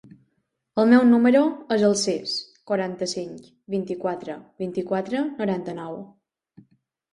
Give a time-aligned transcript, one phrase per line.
[0.83, 1.41] El meu número
[1.75, 2.33] es el sis,
[2.73, 3.45] quaranta-cinc,
[3.77, 6.03] vint-i-quatre, vint-i-quatre, noranta-nou.